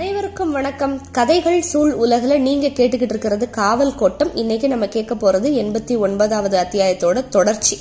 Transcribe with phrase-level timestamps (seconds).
[0.00, 1.00] அனைவருக்கும் வணக்கம்.
[1.12, 4.36] கதைகள் சூழ் உலகில் நீங்க கேட்டுக்கிட்டு இருக்கிறது காவல் கோட்டம்.
[4.36, 7.78] இன்னைக்கு நம்ம கேட்க போறது எண்பத்தி ஒன்பதாவது அத்தியாயத்தோட தொடர்ச்சி.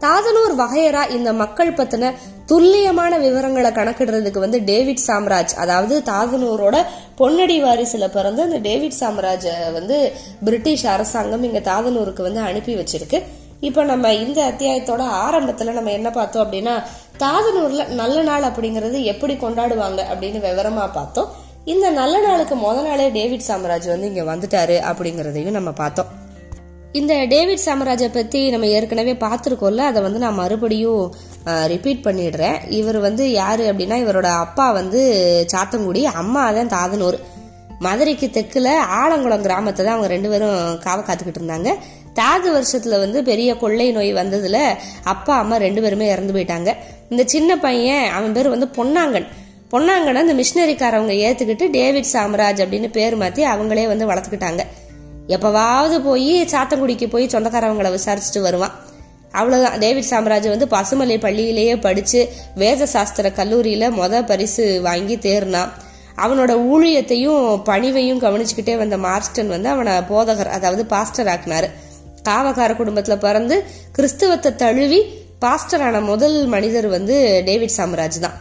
[0.00, 2.12] தாதனூர் வகையரா இந்த மக்கள் பத்தின
[2.46, 6.82] துல்லியமான விவரங்களை கணக்கிடுறதுக்கு வந்து டேவிட் சாம்ராஜ் அதாவது தாதனூரோட
[7.18, 10.12] பொன்னடி வாரிசுல பிறந்து அந்த டேவிட் சாம்ராஜ வந்து
[10.44, 13.22] பிரிட்டிஷ் அரசாங்கம் இங்க தாதனூருக்கு வந்து அனுப்பி வச்சிருக்கு.
[13.66, 16.74] இப்போ நம்ம இந்த அத்தியாயத்தோட ஆரம்பத்துல நம்ம என்ன பார்த்தோம் அப்படின்னா
[17.22, 21.30] தாதனூர்ல நல்ல நாள் அப்படிங்கறது எப்படி கொண்டாடுவாங்க அப்படின்னு விவரமா பார்த்தோம்.
[21.64, 26.12] இந்த நல்ல நாளுக்கு முத நாளே டேவிட் சாம்ராஜ் வந்து இங்க வந்துட்டாரு அப்படிங்கறதையும் நம்ம பார்த்தோம்.
[26.92, 31.02] இந்த டேவிட் சாம்ராஜை பத்தி நம்ம ஏற்கனவே பார்த்துருக்கோம்ல அதை வந்து நான் மறுபடியும்
[31.72, 32.56] ரிப்பீட் பண்ணிடுறேன்.
[32.78, 35.00] இவர் வந்து யாரு அப்படின்னா இவரோட அப்பா வந்து
[35.52, 37.18] சாத்தங்குடி அம்மா தான் தாதனூர்.
[37.86, 38.68] மதுரைக்கு தெற்குல
[39.02, 41.70] ஆலங்குளம் கிராமத்தை தான் அவங்க ரெண்டு பேரும் காவ காத்துக்கிட்டு இருந்தாங்க.
[42.18, 44.58] தாது வருஷத்துல வந்து பெரிய கொள்ளை நோய் வந்ததுல
[45.04, 46.70] அப்பா அம்மா ரெண்டு பேருமே இறந்து போயிட்டாங்க.
[47.10, 49.26] இந்த சின்ன பையன் அவன் பேர் வந்து பொன்னாங்கன்.
[49.72, 54.62] பொன்னாங்கனை இந்த மிஷினரிக்காரவங்க ஏத்துக்கிட்டு டேவிட் சாம்ராஜ் அப்படின்னு பேர் மாத்தி அவங்களே வந்து வளர்த்துக்கிட்டாங்க.
[55.28, 58.74] எப்பவாவது போய் சாத்தங்குடிக்கு போய் சொந்தக்காரவங்களை விசாரிச்சுட்டு வருவான்.
[59.32, 59.78] அவ்வளவுதான்.
[59.78, 62.20] டேவிட் சாம்ராஜ் வந்து பசுமலை பள்ளியிலேயே படிச்சு
[62.54, 65.72] வேத சாஸ்திர கல்லூரியில மொத பரிசு வாங்கி தேர்னான்.
[66.24, 71.68] அவனோட ஊழியத்தையும் பணிவையும் கவனிச்சுக்கிட்டே வந்த மார்ஸ்டன் வந்து அவனை போதகர் அதாவது பாஸ்டர் ஆக்குனாரு.
[72.28, 73.58] காவக்கார குடும்பத்துல பிறந்து
[73.92, 75.00] கிறிஸ்தவத்தை தழுவி
[75.44, 78.36] பாஸ்டரான முதல் மனிதர் வந்து டேவிட் சாம்ராஜ் தான்.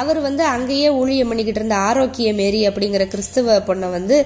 [0.00, 4.16] அவர் வந்து அங்கேயே ஊழியம் பண்ணிக்கிட்டு இருந்த ஆரோக்கிய மேரி அப்படிங்கிற கிறிஸ்துவ பொண்ணை வந்து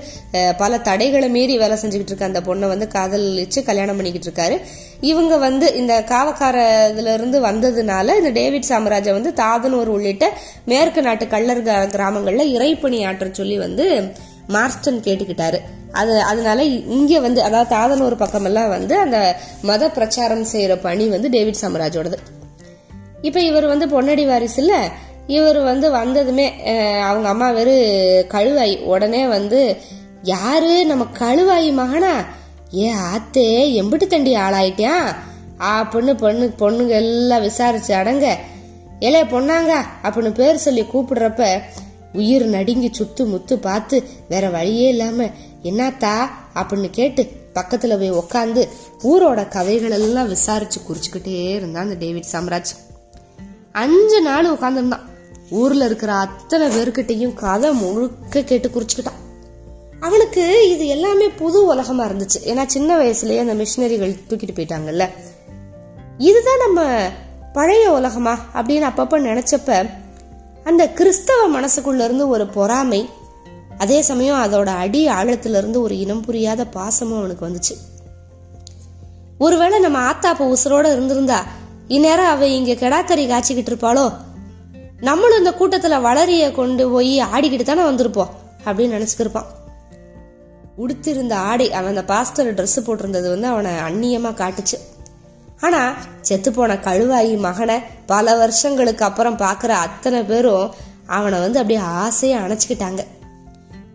[0.58, 4.56] பல தடைகளை மீறி வேலை செஞ்சுக்கிட்டு இருக்க அந்த பொண்ணை வந்து காதலிச்சு கல்யாணம் பண்ணிக்கிட்டு இருக்காரு.
[5.00, 6.56] இவங்க வந்து இந்த காவக்கார
[6.92, 10.26] இதுல இருந்து வந்ததுனால இந்த டேவிட் சாம்ராஜை வந்து தாதனூர் உள்ளிட்ட
[10.64, 11.62] மேற்கு நாட்டு கள்ளர்
[11.94, 13.86] கிராமங்கள்ல இறைப்பணி ஆற்ற சொல்லி வந்து
[14.48, 15.58] மார்ஸ்டன் கேட்டுக்கிட்டாரு.
[15.92, 19.18] அது அதனால இங்க வந்து அதாவது தாதனூர் பக்கமெல்லாம் வந்து அந்த
[19.62, 22.18] மத பிரச்சாரம் செய்யற பணி வந்து டேவிட் சாம்ராஜோடது.
[23.22, 24.72] இப்ப இவர் வந்து பொன்னடி வாரிசுல
[25.26, 26.46] இவர் வந்து வந்ததுமே
[27.00, 27.76] அவங்க அம்மா வேறு
[28.30, 28.74] கழுவாய்.
[28.82, 29.76] உடனே வந்து
[30.22, 30.86] யாரு?
[30.86, 32.12] நம்ம கழுவாய் மகனா?
[32.74, 33.48] ஏ ஆத்தே
[33.80, 34.96] எம்பிட்டு தண்டி ஆளாயிட்டியா?
[35.70, 38.26] அப்படின்னு பொண்ணு பொண்ணுங்க எல்லாம் விசாரிச்சு அடங்க.
[39.00, 39.72] ஏலே பொண்ணாங்க
[40.02, 41.60] அப்படின்னு பேர் சொல்லி கூப்பிடுறப்ப
[42.18, 45.30] உயிர் நடுங்கி சுத்து முத்து பார்த்து வேற வழியே இல்லாம
[45.62, 46.28] என்னத்தா?
[46.54, 48.68] அப்படின்னு கேட்டு பக்கத்துல போய் உக்காந்து
[49.02, 52.76] ஊரோட கதைகள் எல்லாம் விசாரிச்சு குறிச்சுக்கிட்டே இருந்தான் அந்த டேவிட் சாம்ராஜ்.
[53.72, 55.00] அஞ்சு நாள் உட்காந்துருந்தான்
[55.50, 59.46] ஊர்ல இருக்கிற அத்தனை பேர்கிட்டையும் கதை முழுக்க கேட்டு குறிச்சுக்கிட்டான்.
[60.00, 62.42] அவனுக்கு இது எல்லாமே புது உலகமா இருந்துச்சு.
[62.44, 65.08] ஏன்னா சின்ன வயசுலயே அந்த மிஷினரிகள் தூக்கிட்டு போயிட்டாங்கல்ல.
[66.18, 67.08] இதுதான் நம்ம
[67.52, 69.90] பழைய உலகமா அப்படின்னு அப்பப்ப நினைச்சப்ப
[70.68, 73.08] அந்த கிறிஸ்தவ மனசுக்குள்ள இருந்து ஒரு பொறாமை
[73.78, 77.76] அதே சமயம் அதோட அடி ஆழத்திலிருந்து ஒரு இனம் புரியாத பாசமும் அவனுக்கு வந்துச்சு.
[79.38, 81.44] ஒருவேளை நம்ம ஆத்தா அப்ப உசுரோட இருந்திருந்தா
[81.88, 84.12] இந்நேரம் அவ இங்க கெடாக்கறி காய்ச்சிக்கிட்டு இருப்பாளோ?
[85.00, 88.28] நம்மளும் இந்த கூட்டத்துல வளரிய கொண்டு போய் ஆடிக்கிட்டு தானே வந்திருப்போம்
[88.64, 89.46] அப்படின்னு நினைச்சுக்கிருப்பான்.
[90.76, 94.97] உடுத்திருந்த ஆடை அவன் அந்த பாஸ்டர் ட்ரெஸ் போட்டிருந்தது வந்து அவனை அந்நியமா காட்டுச்சு.
[95.60, 100.74] ஆனா செத்து போன கழுவாயி மகனை பல வருஷங்களுக்கு அப்புறம் பாக்குற அத்தனை பேரும்
[101.06, 103.04] அவனை வந்து அப்படியே ஆசையா அணைச்சிக்கிட்டாங்க.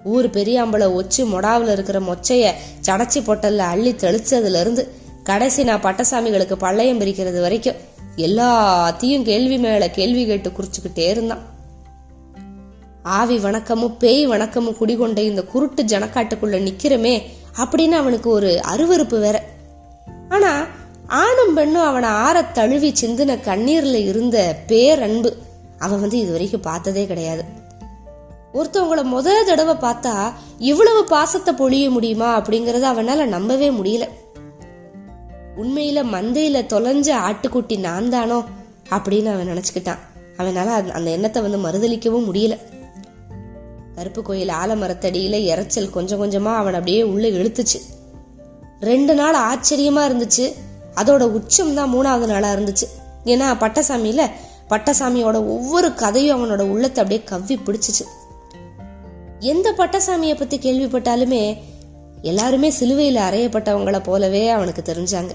[0.03, 2.51] ஊர் பெரியாம்பளை ஒச்சு மொடாவில் இருக்கிற மொச்சைய
[2.85, 4.93] சடைச்சி பொட்டல்ல அள்ளி தெளிச்சதுல இருந்து
[5.23, 7.75] கடைசி நான் பட்டசாமிகளுக்கு பள்ளையம் பிரிக்கிறது வரைக்கும்
[8.15, 11.41] எல்லாத்தையும் கேள்வி மேல கேள்வி கேட்டு குறிச்சுக்கிட்டே இருந்தான்.
[13.03, 17.23] ஆவி வணக்கமும் பேய் வணக்கமும் குடிகொண்ட இந்த குருட்டு ஜனக்காட்டுக்குள்ள நிக்கிறமே
[17.57, 19.43] அப்படின்னு அவனுக்கு ஒரு அருவருப்பு வேற.
[20.29, 20.65] ஆனா
[21.07, 25.37] ஆணும் பெண்ணும் அவனை ஆற தழுவி சிந்தின கண்ணீர்ல இருந்த பேரன்பு
[25.77, 27.43] அவன் வந்து இது வரைக்கும் பார்த்ததே கிடையாது.
[28.53, 34.07] ஒருத்தவங்கள முத தடவை பார்த்தா இவ்வளவு பாசத்தை பொழிய முடியுமா அப்படிங்கறத அவனால நம்பவே முடியல.
[35.57, 38.43] உண்மையில மந்தையில தொலைஞ்ச ஆட்டுக்குட்டி நான் தானோ
[38.89, 39.99] அப்படின்னு அவன் நினைச்சுக்கிட்டான்.
[40.37, 42.57] அவனால அந்த- அந்த எண்ணத்தை வந்து மறுதலிக்கவும் முடியல.
[43.95, 47.81] கருப்பு கோயில் ஆலமரத்தடியில இறைச்சல் கொஞ்சம் கொஞ்சமா அவன் அப்படியே உள்ள இழுத்துச்சு.
[48.79, 50.53] ரெண்டு நாள் ஆச்சரியமா இருந்துச்சு.
[50.95, 52.87] அதோட உச்சம் தான் மூணாவது நாளாக இருந்துச்சு.
[53.25, 54.29] ஏன்னா பட்டசாமியில்
[54.69, 58.05] பட்டசாமியோட ஒவ்வொரு கதையும் அவனோட உள்ளத்தை அப்படியே கவ்வி பிடிச்சிச்சு.
[59.39, 61.57] எந்த பட்டசாமியை பற்றி கேள்விப்பட்டாலுமே
[62.21, 65.31] எல்லாருமே சிலுவையில் அறையப்பட்டவங்கள போலவே அவனுக்கு தெரிஞ்சாங்க.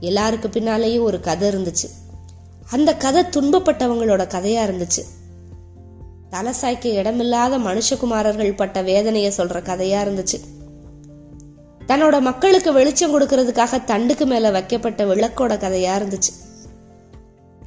[0.00, 1.88] எல்லாருக்கு பின்னாலேயும் ஒரு கதை இருந்துச்சு.
[2.70, 5.02] அந்த கதை துன்பப்பட்டவங்களோட கதையா இருந்துச்சு.
[6.30, 10.38] தலசாய்க்கு இடமில்லாத மனுஷகுமாரர்கள் பட்ட வேதனைய சொல்ற கதையா இருந்துச்சு.
[11.90, 16.32] தன்னோட மக்களுக்கு வெளிச்சம் கொடுக்கறதுக்காக தண்டுக்கு மேல வைக்கப்பட்ட விளக்கோட கதையா இருந்துச்சு.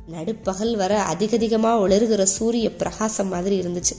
[0.08, 3.96] நடுப்பகல் வர அதிகதிகமா ஒளிர்கிற சூரிய பிரகாசம் மாதிரி இருந்துச்சு.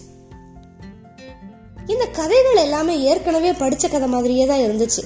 [1.86, 5.02] இந்த கதைகள் எல்லாமே ஏற்கனவே படிச்ச கதை மாதிரியே தான் இருந்துச்சு.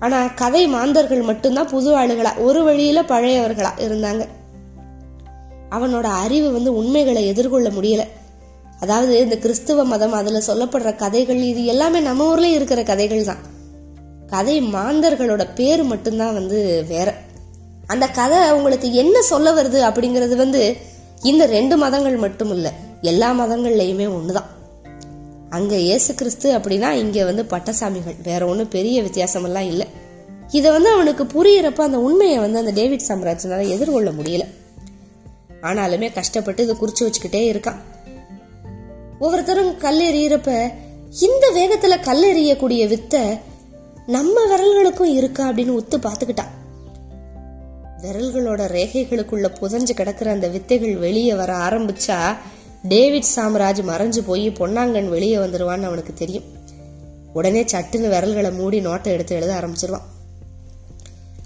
[0.00, 4.28] ஆனா கதை மாந்தர்கள் மட்டும்தான் புது ஆளுகளா ஒரு வழியில பழையவர்களா இருந்தாங்க.
[5.70, 8.02] அவனோட அறிவு வந்து உண்மைகளை எதிர்கொள்ள முடியல.
[8.80, 13.52] அதாவது இந்த கிறிஸ்துவ மதம் அதுல சொல்லப்படுற கதைகள் இது எல்லாமே நம்ம ஊர்ல இருக்கிற கதைகள் தான்.
[14.26, 17.14] கதை மாந்தர்களோட பேர் மட்டும்தான் வந்து வேற.
[17.86, 20.76] அந்த கதை உங்களுக்கு என்ன சொல்ல வருது அப்படிங்கிறது வந்து
[21.22, 22.70] இந்த ரெண்டு மதங்கள் மட்டும் இல்லை
[23.02, 24.50] எல்லா மதங்கள்லையுமே ஒண்ணுதான்.
[25.50, 29.86] அங்க இயேசு கிறிஸ்து அப்படின்னா இங்க வந்து பட்டசாமிகள் வேற ஒன்றும் பெரிய வித்தியாசமெல்லாம் இல்லை.
[30.50, 34.44] இதை வந்து அவனுக்கு புரியறப்ப அந்த உண்மையை வந்து அந்த டேவிட் சாம்ராஜ்னால எதிர்கொள்ள முடியல.
[35.62, 37.76] ஆனாலுமே கஷ்டப்பட்டு இதை குறிச்சு வச்சுக்கிட்டே இருக்கான்.
[39.18, 40.72] ஒவ்வொருத்தரும் கல் எறியறப்ப
[41.20, 43.20] இந்த வேகத்துல கல் எறியக்கூடிய வித்தை
[44.06, 46.44] நம்ம விரல்களுக்கும் இருக்கா அப்படின்னு ஒத்து பார்த்துக்கிட்டா
[48.02, 52.36] விரல்களோட ரேகைகளுக்குள்ள புதஞ்சு கிடக்கிற அந்த வித்தைகள் வெளியே வர ஆரம்பிச்சா
[52.82, 56.42] டேவிட் சாம்ராஜ் மறைஞ்சு போய் பொன்னாங்கன் வெளியே வந்துருவான்னு அவனுக்கு தெரியும்.
[57.32, 60.06] உடனே சட்டுன்னு விரல்களை மூடி நோட்டை எடுத்து எழுத ஆரம்பிச்சிருவான்.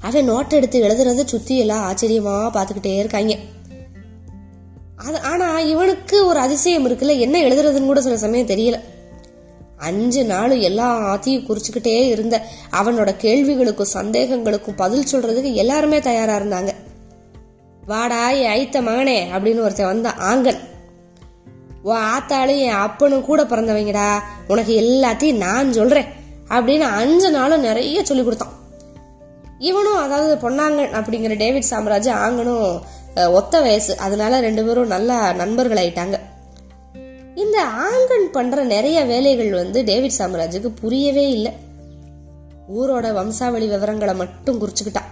[0.01, 3.37] அவன் நோட்டை எடுத்து எழுதுறத சுத்தி எல்லாம் ஆச்சரியமா பார்த்துக்கிட்டே இருக்காங்க.
[4.97, 8.81] அது ஆனா இவனுக்கு ஒரு அதிசயம் இருக்குல்ல என்ன எழுதுறதுன்னு கூட சில சமயம் தெரியல.
[9.79, 16.69] அஞ்சு நாள் எல்லாத்தையும் குறிச்சுக்கிட்டே இருந்த அவனோட கேள்விகளுக்கும் சந்தேகங்களுக்கும் பதில் சொல்றதுக்கு எல்லாருமே தயாரா இருந்தாங்க.
[17.87, 20.19] வாடா என் ஐத்த மகனே அப்படின்னு ஒருத்தன் வந்தான்.
[20.19, 20.59] ஆங்கன்
[21.83, 24.19] உன் ஆத்தாலும் என் அப்பனும் கூட பிறந்தவங்கடா.
[24.49, 26.05] உனக்கு எல்லாத்தையும் நான் சொல்றேன்.
[26.49, 28.53] அப்படின்னு அஞ்சு நாளும் நிறைய சொல்லி கொடுத்தான்.
[29.59, 32.81] இவனும் அதாவது பொன்னாங்கன் அப்படிங்கிற டேவிட் சாம்ராஜ் ஆங்கனும்
[33.33, 33.97] ஒத்த வயசு.
[33.99, 36.19] அதனால ரெண்டு பேரும் நல்லா நண்பர்கள் ஆயிட்டாங்க
[37.39, 41.53] இந்த ஆங்கன் பண்ற நிறைய வேலைகள் வந்து டேவிட் சாம்ராஜுக்கு புரியவே இல்லை.
[42.79, 45.11] ஊரோட வம்சாவளி விவரங்களை மட்டும் குறிச்சுக்கிட்டான்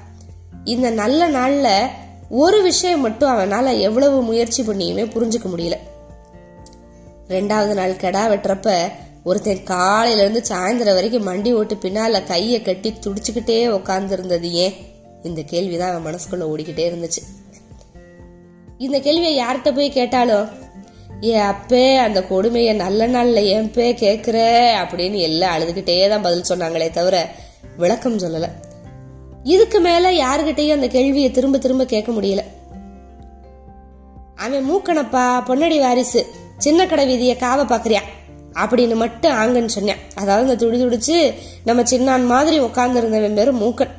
[0.64, 1.86] இந்த நல்ல நாள்ல
[2.30, 5.76] ஒரு விஷயம் மட்டும் அவனால எவ்வளவு முயற்சி பண்ணியுமே புரிஞ்சுக்க முடியல.
[7.28, 8.90] ரெண்டாவது நாள் கெடா வெட்டுறப்ப
[9.24, 14.74] ஒருத்தன் காலையில இருந்து சாயந்தரம் வரைக்கும் மண்டி ஓட்டு பின்னால கைய கட்டி துடிச்சுக்கிட்டே உக்காந்து இருந்தது ஏன்?
[15.22, 17.22] இந்த கேள்விதான் அவன் மனசுக்குள்ள ஓடிக்கிட்டே இருந்துச்சு.
[18.78, 20.48] இந்த கேள்வியை யார்கிட்ட போய் கேட்டாலும்
[21.22, 24.38] ஏ அப்பே அந்த கொடுமையை நல்ல நாள்ல ஏன் பே கேக்குற?
[24.82, 27.30] அப்படின்னு எல்லாம் அழுதுகிட்டே தான் பதில் சொன்னாங்களே தவிர
[27.76, 28.48] விளக்கம் சொல்லல.
[29.42, 32.38] இதுக்கு மேல யாருகிட்டையும் அந்த கேள்வியை திரும்ப திரும்ப கேட்க முடியல.
[34.36, 36.26] அவன் மூக்கணப்பா பொன்னடி வாரிசு
[36.58, 38.00] சின்ன கடை வீதிய காவ பாக்குறியா?
[38.54, 39.96] அப்படின்னு மட்டும் ஆங்கன்னு சொன்னேன்.
[40.14, 41.34] அதாவது இந்த துடி துடிச்சு
[41.64, 43.90] நம்ம சின்னான் மாதிரி உட்கார்ந்து இருந்தவன் பேரு மூக்கன்.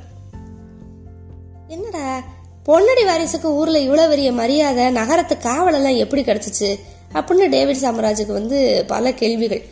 [1.67, 2.23] என்னடா
[2.65, 6.79] பொன்னடி வாரிசுக்கு ஊர்ல இவ்வளவு பெரிய மரியாதை நகரத்து காவலெல்லாம் எப்படி கிடைச்சிச்சு?
[7.13, 9.63] அப்படின்னு டேவிட் சாமராஜுக்கு வந்து பல கேள்விகள்.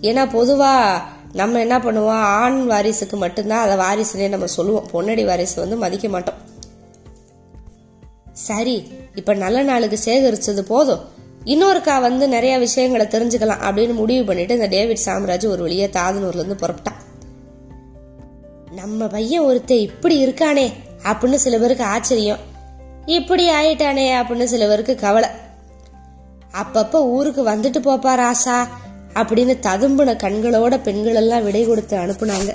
[0.00, 1.02] ஏன்னா பொதுவாக
[1.32, 2.08] நம்ம என்ன பண்ணுவோம்?
[2.08, 4.88] ஆண் வாரிசுக்கு மட்டும்தான் அதை வாரிசுலேயே நம்ம சொல்லுவோம்.
[4.92, 6.34] பொன்னடி வாரிசு வந்து மதிக்க மாட்டோம்.
[8.32, 11.08] சரி இப்போ நல்ல நாளுக்கு சேகரிச்சது போதும்.
[11.44, 17.04] இன்னொருக்கா வந்து நிறைய விஷயங்களை தெரிஞ்சுக்கலாம் அப்படின்னு முடிவு பண்ணிட்டு இந்த டேவிட் சாம்ராஜ் ஒரு வழியா தாதனூர்லேருந்து புறப்பட்டான்.
[18.72, 20.72] நம்ம பையன் ஒருத்த இப்படி இருக்கானே
[21.02, 22.38] அப்படின்னு சில பேருக்கு ஆச்சரியம்.
[23.06, 25.28] இப்படி ஆயிட்டானே அப்படின்னு சில பேருக்கு கவலை.
[26.62, 28.68] அப்பப்ப ஊருக்கு வந்துட்டு போப்பா ராசா
[29.14, 32.54] அப்படின்னு ததும்புன கண்களோட பெண்கள் எல்லாம் விடை கொடுத்து அனுப்புனாங்க.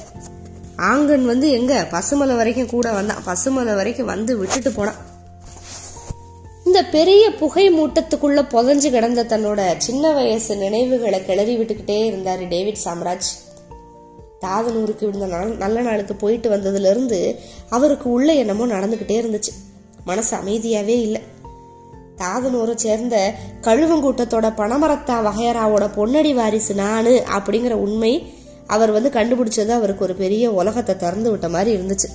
[0.77, 1.87] ஆங்கன் வந்து எங்க?
[1.91, 3.23] பசுமலை வரைக்கும் கூட வந்தான்.
[3.25, 5.09] பசுமலை வரைக்கும் வந்து விட்டுட்டு போனான்.
[6.65, 13.29] இந்த பெரிய புகை மூட்டத்துக்குள்ள புதஞ்சு கிடந்த தன்னோட சின்ன வயசு நினைவுகளை கிளறி விட்டுக்கிட்டே இருந்தாரு டேவிட் சாம்ராஜ்.
[14.41, 17.39] தாதனூருக்கு இருந்த நாள் நல்ல நாளுக்கு போயிட்டு வந்ததுல இருந்து
[17.69, 19.53] அவருக்கு உள்ள என்னமோ நடந்துகிட்டே இருந்துச்சு.
[20.05, 21.21] மனசு அமைதியாவே இல்லை.
[22.21, 28.33] தாதனூரை சேர்ந்த கழுவங்கூட்டத்தோட பணமரத்தா வகையராவோட பொன்னடி வாரிசு நானு அப்படிங்கிற உண்மை
[28.67, 32.09] அவர் வந்து கண்டுபிடிச்சது அவருக்கு ஒரு பெரிய உலகத்தை திறந்து விட்ட மாதிரி இருந்துச்சு.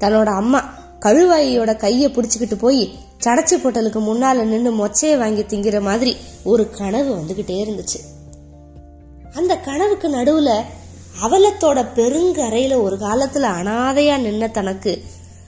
[0.00, 0.60] தன்னோட அம்மா
[1.00, 2.94] கழுவாயியோட கையை பிடிச்சிக்கிட்டு போய்
[3.24, 7.98] சடச்சு பொட்டலுக்கு முன்னால நின்று மொச்சையை வாங்கி திங்கிற மாதிரி ஒரு கனவு வந்துகிட்டே இருந்துச்சு.
[9.34, 10.50] அந்த கனவுக்கு நடுவுல
[11.22, 15.02] அவலத்தோட பெருங்கரையில ஒரு காலத்துல அனாதையா நின்ன தனக்கு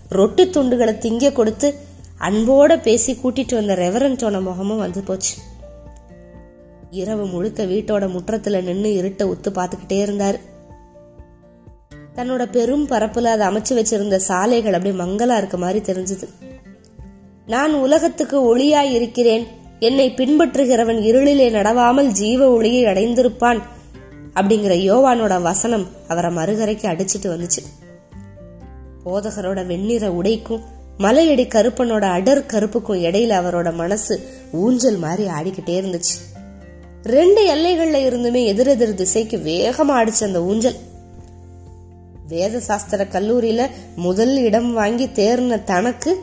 [0.08, 1.68] ரொட்டி துண்டுகளை திங்க கொடுத்து
[2.24, 5.36] அன்போட பேசி கூட்டிட்டு வந்த ரெவரன்ஸோட முகமும் வந்து போச்சு.
[6.90, 10.38] இரவு முழுக்க வீட்டோட முற்றத்துல நின்று இருட்ட உத்து பார்த்துக்கிட்டே இருந்தாரு.
[12.14, 16.28] தன்னோட பெரும் பரப்புல அதை அமைச்சு வச்சிருந்த சாலைகள் அப்படியே மங்கலா இருக்க மாதிரி தெரிஞ்சது.
[17.46, 19.46] நான் உலகத்துக்கு ஒளியாய் இருக்கிறேன்.
[19.78, 23.62] என்னை பின்பற்றுகிறவன் இருளிலே நடவாமல் ஜீவ ஒளியை அடைந்திருப்பான்
[24.34, 27.62] அப்படிங்கிற யோவானோட வசனம் அவரை மறுகரைக்கு அடிச்சிட்டு வந்துச்சு.
[29.04, 36.42] போதகரோட வெண்ணிற உடைக்கும் மலையடி கருப்பனோட அடர் கருப்புக்கும் இடையில அவரோட மனசு ஊஞ்சல் மாதிரி ஆடிக்கிட்டே இருந்துச்சு.
[37.02, 40.74] ரெண்டு எல்லைகள்ல இருந்துமே எதிரெதிர் திசைக்கு வேகமா அடிச்ச அந்த ஊஞ்சல்.
[42.28, 46.20] வேத சாஸ்திர கல்லூரியில முதல் இடம் வாங்கி தேர்ன தனக்கு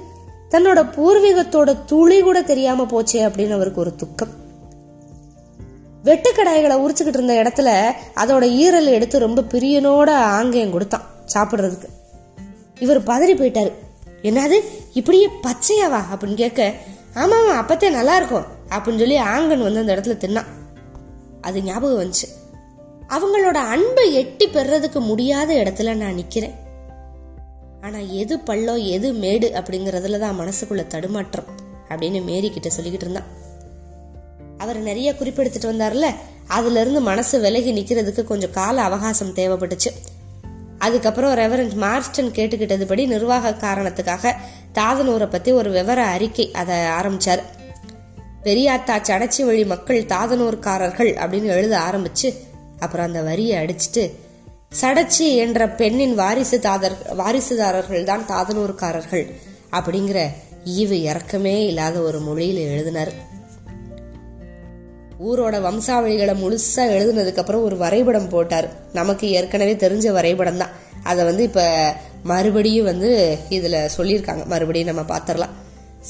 [0.51, 4.39] தன்னோட பூர்வீகத்தோட துளி கூட தெரியாம போச்சே அப்படின்னு அவருக்கு ஒரு துக்கம்.
[6.03, 11.87] வெட்டுக்கடாய்களை உரிச்சுக்கிட்டு இருந்த இடத்துல அதோட ஈரல் எடுத்து ரொம்ப பிரியனோட ஆங்கயம் கொடுத்தான் சாப்பிடுறதுக்கு.
[12.79, 13.71] இவர் பதறி போயிட்டாரு.
[14.23, 14.59] என்னது?
[14.93, 16.01] இப்படியே பச்சையாவா?
[16.11, 16.73] அப்படின்னு கேட்க
[17.13, 20.45] ஆமாம் அப்பத்தே நல்லா இருக்கும் அப்படின்னு சொல்லி ஆங்கன் வந்து அந்த இடத்துல தின்னான்.
[21.41, 22.27] அது ஞாபகம் வந்துச்சு.
[23.07, 26.53] அவங்களோட அன்பை எட்டி பெறதுக்கு முடியாத இடத்துல நான் நிற்கிறேன்
[27.81, 31.45] ஆனால் எது பள்ளம் எது மேடு அப்படிங்கிறதுல தான் மனசுக்குள்ள தடுமாற்றம்
[31.89, 33.25] அப்படின்னு மேரி கிட்ட சொல்லிக்கிட்டு இருந்தான்.
[34.57, 36.15] அவர் நிறைய குறிப்பெடுத்துட்டு வந்தார்ல
[36.47, 39.91] அதுல இருந்து மனசு விலகி நிக்கிறதுக்கு கொஞ்சம் கால அவகாசம் தேவைப்பட்டுச்சு.
[40.87, 44.33] அதுக்கப்புறம் ரெவரண்ட் மார்ஸ்டன் கேட்டுக்கிட்டதுபடி நிர்வாக காரணத்துக்காக
[44.73, 47.43] தாதனூரை பத்தி ஒரு விவர அறிக்கை அதை ஆரம்பிச்சாரு.
[48.43, 52.29] பெரியாத்தா சடச்சி வழி மக்கள் தாதனூர்காரர்கள் அப்படின்னு எழுத ஆரம்பிச்சு
[52.79, 54.03] அப்புறம் அந்த வரியை அடிச்சிட்டு
[54.81, 59.25] சடச்சி என்ற பெண்ணின் வாரிசு தாதர் வாரிசுதாரர்கள் தான் தாதனூர்காரர்கள்
[59.71, 60.19] அப்படிங்கிற
[60.79, 63.13] ஈவு இறக்கமே இல்லாத ஒரு மொழியில் எழுதினார்.
[65.23, 68.69] ஊரோட வம்சாவளிகளை முழுசா எழுதுனதுக்கு அப்புறம் ஒரு வரைபடம் போட்டார்.
[68.93, 70.69] நமக்கு ஏற்கனவே தெரிஞ்ச வரைபடம் தான்.
[71.03, 74.45] அதை வந்து இப்ப மறுபடியும் வந்து இதுல சொல்லியிருக்காங்க.
[74.45, 75.53] மறுபடியும் நம்ம பாத்திரலாம்.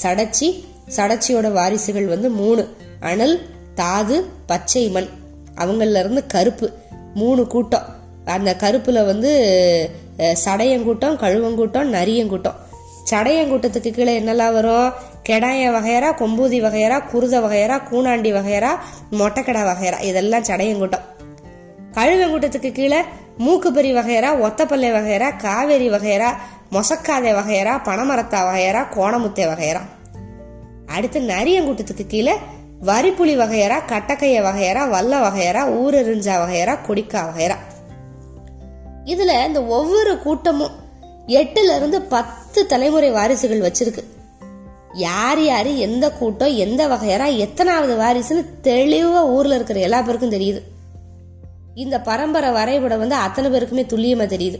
[0.03, 0.63] சடச்சி
[0.95, 2.67] சடச்சியோட வாரிசுகள் வந்து மூணு.
[2.99, 3.41] அனல்
[3.75, 5.07] தாது பச்சை மண்.
[5.57, 6.71] அவங்கள இருந்து கருப்பு.
[7.13, 7.95] மூணு கூட்டம்.
[8.25, 9.31] அந்த கருப்புல வந்து
[10.17, 12.55] சடையங்கூட்டம் கழுவங்கூட்டம் நரியங்கூட்டம்.
[13.11, 14.91] சடையங்கூட்டத்துக்கு கீழே என்னெல்லாம் வரும்?
[15.27, 18.71] கெடாய வகையரா கொம்பூதி வகையரா குருத வகையரா கூனாண்டி வகையரா
[19.19, 21.07] மொட்டைக்கடா வகையரா இதெல்லாம் சடையங்கூட்டம்
[21.97, 22.99] கழுவங்குட்டத்துக்கு கீழே
[23.45, 26.29] மூக்குப்பெரி வகையரா ஒத்தப்பல்லை வகையரா காவேரி வகையரா
[26.75, 29.81] மொசக்காதை வகையரா பனமரத்தா வகையரா கோணமுத்தை வகையரா
[30.95, 32.35] அடுத்து நரியங்கூட்டத்துக்கு கீழே
[32.85, 37.57] வரிப்புலி வகையரா கட்டக்கைய வகையரா வல்ல வகையரா ஊரெறிஞ்சா வகையரா கொடிக்கா வகையரா
[39.05, 40.73] இதுல இந்த ஒவ்வொரு கூட்டமும்
[41.39, 44.03] எட்டுல இருந்து பத்து தலைமுறை வாரிசுகள் வச்சிருக்கு.
[44.93, 50.61] யார் யார் எந்த கூட்டம் எந்த வகையரா எத்தனாவது வாரிசுன்னு தெளிவாக ஊரில் இருக்கிற எல்லா பேருக்கும் தெரியுது.
[51.75, 54.59] இந்த பரம்பரை வரைபடம் வந்து அத்தனை பேருக்குமே துல்லியமாக தெரியுது.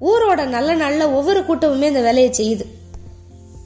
[0.00, 2.64] ஊரோட நல்ல நல்ல ஒவ்வொரு கூட்டமுமே இந்த வேலையை செய்யுது.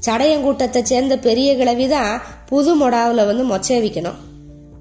[0.06, 4.20] சடையங்கூட்டத்தை சேர்ந்த பெரிய கிழவி தான் புது மொடாவில் வந்து மொச்சை வைக்கணும்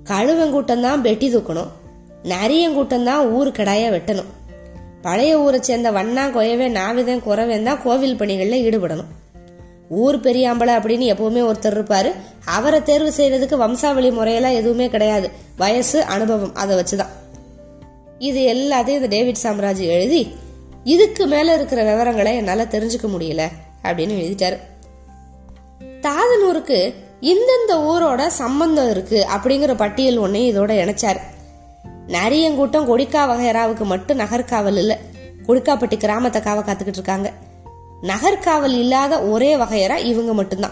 [0.09, 1.71] கழுவங்கூட்டம் தான் பெட்டி தூக்கணும்.
[2.23, 4.29] நரியங்கூட்டம் தான் ஊர் கடாய வெட்டணும்.
[5.01, 9.11] பழைய ஊரை சேர்ந்த வண்ணா கொயவே நாவிதம் குறவேன் தான் கோவில் பணிகளில் ஈடுபடணும்.
[9.91, 12.11] ஊர் பெரியாம்பளை அப்படின்னு எப்பவுமே ஒருத்தர் இருப்பாரு.
[12.45, 15.31] அவரை தேர்வு செய்யறதுக்கு வம்சாவளி முறையெல்லாம் எதுவுமே கிடையாது.
[15.57, 17.07] வயசு அனுபவம் அதை வச்சுதான்.
[18.19, 20.35] இது எல்லாத்தையும் இந்த டேவிட் சாம்ராஜ் எழுதி
[20.83, 23.47] இதுக்கு மேல இருக்கிற விவரங்களை என்னால தெரிஞ்சுக்க முடியல
[23.83, 24.59] அப்படின்னு எழுதிட்டாரு.
[25.81, 31.19] தாதனூருக்கு இந்தந்த ஊரோட சம்பந்தம் இருக்கு அப்படிங்கிற பட்டியல் ஒன்னையும் இதோட இணைச்சாரு.
[32.07, 34.99] நரியங்கூட்டம் கொடிக்கா வகைராவுக்கு மட்டும் நகர்காவல் இல்ல.
[35.47, 37.31] கொடிக்காப்பட்டி கிராமத்தை காவ காத்துக்கிட்டு இருக்காங்க.
[38.01, 40.71] நகர்காவல் இல்லாத ஒரே வகையரா இவங்க மட்டும்தான்.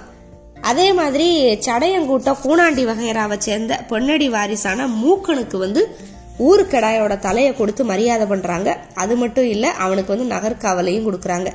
[0.62, 5.96] அதே மாதிரி சடையங்கூட்டம் கூனாண்டி வகையராவை சேர்ந்த பொன்னடி வாரிசான மூக்கனுக்கு வந்து
[6.40, 8.80] ஊருக்கடாயோட தலையை கொடுத்து மரியாதை பண்றாங்க.
[8.94, 11.52] அது மட்டும் இல்ல அவனுக்கு வந்து நகர்காவலையும் கொடுக்கறாங்க.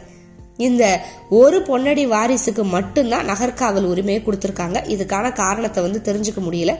[0.57, 1.01] இந்த
[1.31, 4.77] ஒரு பொன்னடி வாரிசுக்கு மட்டும்தான் நகர்காவல் உரிமையை கொடுத்துருக்காங்க.
[4.89, 6.79] இதுக்கான காரணத்தை வந்து தெரிஞ்சுக்க முடியல.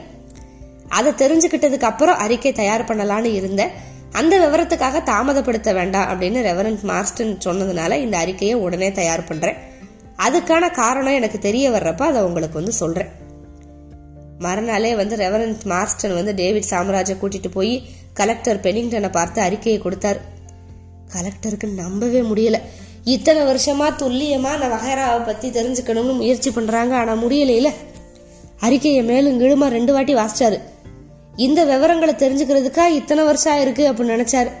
[0.89, 3.71] அதை தெரிஞ்சுக்கிட்டதுக்கு அப்புறம் அறிக்கை தயார் பண்ணலான்னு இருந்தேன்
[4.15, 9.55] அந்த விவரத்துக்காக தாமதப்படுத்த வேண்டாம் அப்படின்னு ரெவரண்ட் மாஸ்டன் சொன்னதுனால இந்த அறிக்கையை உடனே தயார் பண்றேன்.
[10.17, 13.09] அதுக்கான காரணம் எனக்கு தெரிய வர்றப்ப அதை உங்களுக்கு வந்து சொல்றேன்.
[14.39, 20.19] மறுநாளே வந்து ரெவரண்ட் மாஸ்டன் வந்து டேவிட் சாம்ராஜை கூட்டிட்டு போய் கலெக்டர் பெனிங்டனை பார்த்து அறிக்கையை கொடுத்தாரு.
[21.13, 22.59] கலெக்டருக்கு நம்பவே முடியல.
[23.03, 27.73] இத்தனை வருஷமா துல்லியமா அந்த வகைராவை பத்தி தெரிஞ்சுக்கணும்னு முயற்சி பண்றாங்க ஆனா முடியலையில.
[28.59, 30.59] அறிக்கையை மேலும் கீழுமா ரெண்டு வாட்டி வாசிச்சாரு.
[31.35, 34.51] இந்த விவரங்களை தெரிஞ்சுக்கிறதுக்கா இத்தனை வருஷம் ஆயிருக்கு அப்படின்னு நினைச்சாரு.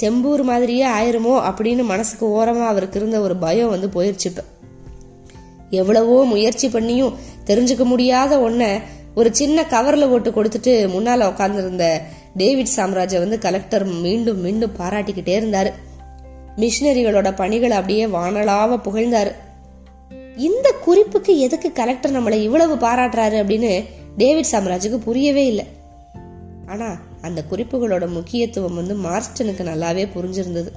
[0.00, 4.44] செம்பூர் மாதிரியே ஆயிருமோ அப்படின்னு மனசுக்கு ஓரமா அவருக்கு இருந்த ஒரு பயம் வந்து போயிருச்சு இப்ப.
[5.70, 7.14] எவ்வளவோ முயற்சி பண்ணியும்
[7.46, 8.82] தெரிஞ்சுக்க முடியாத ஒன்ன
[9.14, 12.00] ஒரு சின்ன கவர்ல ஓட்டு கொடுத்துட்டு முன்னால உட்காந்துருந்த
[12.36, 15.72] டேவிட் சாம்ராஜை வந்து கலெக்டர் மீண்டும் மீண்டும் பாராட்டிக்கிட்டே இருந்தாரு.
[16.56, 19.32] மிஷினரிகளோட பணிகளை அப்படியே வானலாவ புகழ்ந்தாரு.
[20.36, 23.84] இந்த குறிப்புக்கு எதுக்கு கலெக்டர் நம்மளை இவ்வளவு பாராட்டுறாரு அப்படின்னு
[24.20, 25.66] டேவிட் சாம்ராஜுக்கு புரியவே இல்லை.
[26.66, 30.70] ஆனால் அந்த குறிப்புகளோட முக்கியத்துவம் வந்து மார்ஸ்டனுக்கு நல்லாவே புரிஞ்சிருந்தது.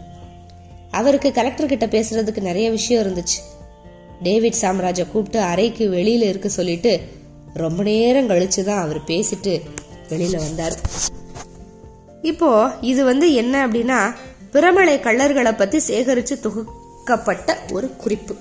[0.91, 3.39] அவருக்கு கலெக்டர் கிட்ட பேசுறதுக்கு நிறைய விஷயம் இருந்துச்சு.
[4.23, 6.93] டேவிட் சாம்ராஜை கூப்பிட்டு அறைக்கு வெளியில இருக்க சொல்லிட்டு
[7.53, 9.53] ரொம்ப நேரம் கழிச்சு தான் அவர் பேசிட்டு
[10.09, 10.75] வெளியில வந்தார்.
[12.21, 12.49] இப்போ
[12.81, 13.99] இது வந்து என்ன அப்படின்னா
[14.53, 18.35] பிரமலை கள்ளர்களை பத்தி சேகரிச்சு தொகுக்கப்பட்ட ஒரு குறிப்பு.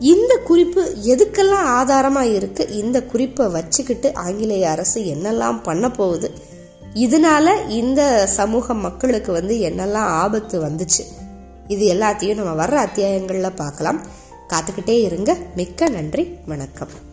[0.00, 2.68] இந்த குறிப்பு எதுக்கெல்லாம் ஆதாரமா இருக்கு?
[2.68, 6.30] இந்த குறிப்பை வச்சுக்கிட்டு ஆங்கிலேய அரசு என்னெல்லாம் பண்ண போகுது?
[6.94, 11.04] இதனால இந்த சமூக மக்களுக்கு வந்து என்னெல்லாம் ஆபத்து வந்துச்சு?
[11.68, 14.00] இது எல்லாத்தையும் நம்ம வர்ற அத்தியாயங்கள்ல பார்க்கலாம்.
[14.48, 15.36] காத்துக்கிட்டே இருங்க.
[15.56, 16.36] மிக்க நன்றி.
[16.46, 17.05] வணக்கம்.